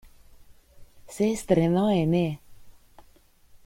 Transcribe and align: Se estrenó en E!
Se 1.07 1.31
estrenó 1.31 1.91
en 1.91 2.13
E! 2.15 2.41